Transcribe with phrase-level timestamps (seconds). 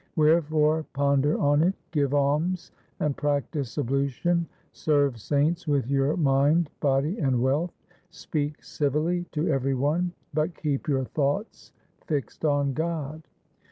[0.15, 7.19] Wherefore ponder on it, give alms and practise ablution, serve saints with your mind, body,
[7.19, 7.77] and wealth;
[8.09, 11.71] speak civilly to every one, but keep your thoughts
[12.07, 13.21] fixed on God.